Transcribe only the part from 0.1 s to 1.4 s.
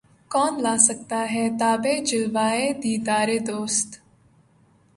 کون لا سکتا